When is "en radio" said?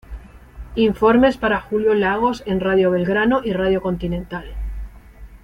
2.47-2.89